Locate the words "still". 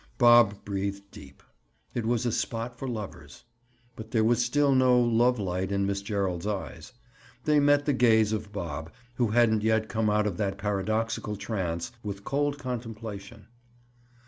4.43-4.73